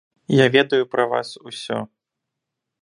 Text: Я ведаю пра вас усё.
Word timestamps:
Я 0.35 0.45
ведаю 0.55 0.83
пра 0.95 1.05
вас 1.11 1.29
усё. 1.51 1.79